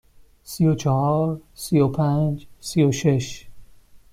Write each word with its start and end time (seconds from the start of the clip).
سی 0.43 0.65
و 0.67 0.75
چهار، 0.75 1.41
سی 1.53 1.79
و 1.79 1.87
پنج، 1.87 2.47
سی 2.59 2.83
و 2.83 2.91
شش. 2.91 3.47